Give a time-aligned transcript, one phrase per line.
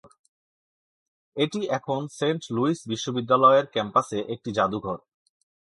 [1.37, 4.97] এটি এখন Saint Louis বিশ্ববিদ্যালয়ের ক্যাম্পাসে একটি জাদুঘর।